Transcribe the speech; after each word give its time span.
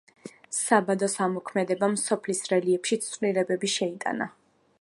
საბადოს 0.59 1.17
ამოქმედებამ 1.25 1.99
სოფლის 2.05 2.43
რელიეფში 2.55 3.01
ცვლილებები 3.07 3.75
შეიტანა. 3.79 4.31